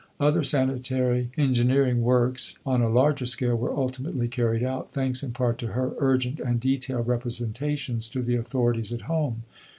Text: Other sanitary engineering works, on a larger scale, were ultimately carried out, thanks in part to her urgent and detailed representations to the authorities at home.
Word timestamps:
Other 0.19 0.43
sanitary 0.43 1.29
engineering 1.37 2.01
works, 2.01 2.55
on 2.65 2.81
a 2.81 2.89
larger 2.89 3.27
scale, 3.27 3.55
were 3.55 3.71
ultimately 3.77 4.27
carried 4.27 4.63
out, 4.63 4.89
thanks 4.89 5.21
in 5.21 5.31
part 5.31 5.59
to 5.59 5.73
her 5.73 5.93
urgent 5.99 6.39
and 6.39 6.59
detailed 6.59 7.05
representations 7.05 8.09
to 8.09 8.23
the 8.23 8.33
authorities 8.35 8.91
at 8.91 9.01
home. 9.01 9.43